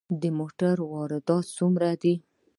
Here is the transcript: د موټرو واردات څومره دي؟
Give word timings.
د 0.21 0.23
موټرو 0.37 0.83
واردات 0.93 1.45
څومره 1.57 1.89
دي؟ 2.01 2.13